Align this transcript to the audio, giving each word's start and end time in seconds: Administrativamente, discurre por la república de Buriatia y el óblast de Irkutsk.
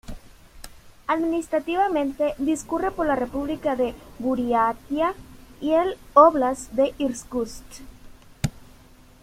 Administrativamente, 1.05 2.33
discurre 2.39 2.89
por 2.89 3.05
la 3.05 3.15
república 3.15 3.75
de 3.75 3.93
Buriatia 4.17 5.13
y 5.59 5.73
el 5.73 5.95
óblast 6.15 6.71
de 6.71 6.95
Irkutsk. 6.97 7.83